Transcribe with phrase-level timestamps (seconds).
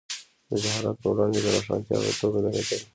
[0.49, 2.81] د جهالت پر وړاندې د روښانتیا په توګه درېدل.